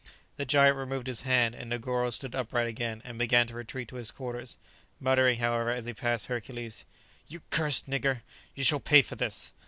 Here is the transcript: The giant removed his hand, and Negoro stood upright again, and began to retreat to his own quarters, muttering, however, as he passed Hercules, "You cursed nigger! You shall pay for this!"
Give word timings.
The 0.37 0.47
giant 0.47 0.77
removed 0.77 1.05
his 1.05 1.21
hand, 1.21 1.53
and 1.53 1.69
Negoro 1.69 2.09
stood 2.11 2.33
upright 2.33 2.65
again, 2.65 3.03
and 3.05 3.19
began 3.19 3.45
to 3.45 3.53
retreat 3.53 3.87
to 3.89 3.97
his 3.97 4.09
own 4.09 4.17
quarters, 4.17 4.57
muttering, 4.99 5.37
however, 5.37 5.69
as 5.69 5.85
he 5.85 5.93
passed 5.93 6.25
Hercules, 6.25 6.85
"You 7.27 7.43
cursed 7.51 7.87
nigger! 7.87 8.21
You 8.55 8.63
shall 8.63 8.79
pay 8.79 9.03
for 9.03 9.13
this!" 9.15 9.53